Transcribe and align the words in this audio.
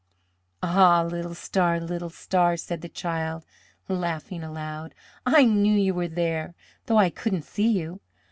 "Ah, 0.63 1.03
little 1.03 1.35
star, 1.35 1.79
little 1.79 2.09
star!" 2.09 2.57
said 2.57 2.81
the 2.81 2.89
child, 2.89 3.45
laughing 3.87 4.43
aloud, 4.43 4.95
"I 5.27 5.45
knew 5.45 5.77
you 5.77 5.93
were 5.93 6.07
there, 6.07 6.55
though 6.87 6.97
I 6.97 7.11
couldn't 7.11 7.43
see 7.45 7.67
you. 7.69 8.01